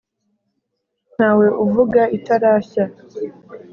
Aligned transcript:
ntawe 1.15 1.47
uvuga 1.65 2.01
itarashya 2.17 2.83